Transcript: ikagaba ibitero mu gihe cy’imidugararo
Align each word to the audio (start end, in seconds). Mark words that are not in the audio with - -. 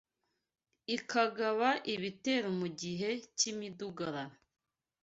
ikagaba 0.95 1.69
ibitero 1.93 2.47
mu 2.59 2.67
gihe 2.79 3.09
cy’imidugararo 3.37 4.35